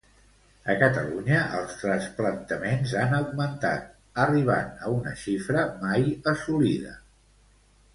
A 0.73 0.75
Catalunya, 0.83 1.41
els 1.57 1.75
trasplantaments 1.81 2.95
han 3.03 3.15
augmentat, 3.19 3.87
arribant 4.27 4.75
a 4.89 4.99
una 4.99 5.17
xifra 5.25 5.71
mai 5.87 6.13
assolida. 6.37 7.01